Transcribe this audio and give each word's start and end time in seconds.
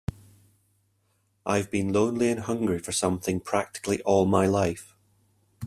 I've 1.45 1.69
been 1.69 1.93
lonely 1.93 2.31
and 2.31 2.39
hungry 2.39 2.79
for 2.79 2.91
something 2.91 3.39
practically 3.39 4.01
all 4.01 4.25
my 4.25 4.47
life. 4.47 4.95